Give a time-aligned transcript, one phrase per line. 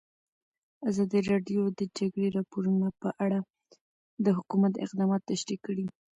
[0.89, 3.39] ازادي راډیو د د جګړې راپورونه په اړه
[4.25, 5.85] د حکومت اقدامات تشریح کړي.